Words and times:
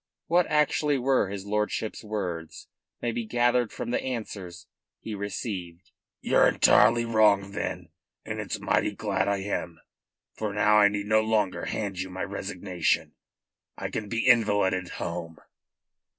What 0.25 0.47
actually 0.47 0.97
were 0.97 1.29
his 1.29 1.45
lordship's 1.45 2.03
words 2.03 2.67
may 3.03 3.11
be 3.11 3.23
gathered 3.23 3.71
from 3.71 3.91
the 3.91 4.01
answer 4.01 4.49
he 4.99 5.13
received. 5.13 5.91
"Ye're 6.21 6.47
entirely 6.47 7.05
wrong, 7.05 7.51
then, 7.51 7.89
and 8.25 8.39
it's 8.39 8.59
mighty 8.59 8.95
glad 8.95 9.27
I 9.27 9.43
am. 9.43 9.79
For 10.33 10.53
now 10.55 10.77
I 10.77 10.87
need 10.87 11.05
no 11.05 11.21
longer 11.21 11.65
hand 11.65 11.99
you 11.99 12.09
my 12.09 12.23
resignation. 12.23 13.13
I 13.77 13.91
can 13.91 14.09
be 14.09 14.25
invalided 14.27 14.89
home." 14.93 15.37